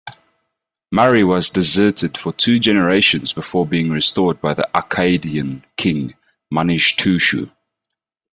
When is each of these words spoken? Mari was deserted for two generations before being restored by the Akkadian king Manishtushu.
Mari 0.91 1.23
was 1.23 1.51
deserted 1.51 2.17
for 2.17 2.33
two 2.33 2.57
generations 2.57 3.33
before 3.33 3.67
being 3.67 3.91
restored 3.91 4.41
by 4.41 4.55
the 4.55 4.67
Akkadian 4.73 5.61
king 5.77 6.15
Manishtushu. 6.51 7.51